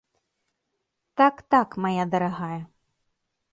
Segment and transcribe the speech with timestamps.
[1.17, 2.61] Так, так, мая дарагая.